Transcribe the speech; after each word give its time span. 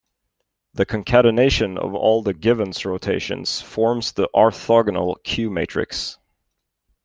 The 0.73 0.87
concatenation 0.87 1.77
of 1.77 1.93
all 1.93 2.23
the 2.23 2.33
Givens 2.33 2.85
rotations 2.87 3.61
forms 3.61 4.13
the 4.13 4.27
orthogonal 4.35 5.21
"Q" 5.23 5.51
matrix. 5.51 6.17